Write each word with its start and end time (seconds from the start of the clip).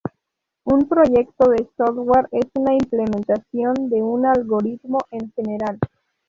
Un 0.63 0.87
proyecto 0.87 1.51
de 1.51 1.69
software 1.77 2.27
es 2.31 2.45
una 2.55 2.73
implementación 2.73 3.75
de 3.91 4.01
un 4.01 4.25
algoritmo 4.25 4.97
en 5.11 5.31
general. 5.33 5.77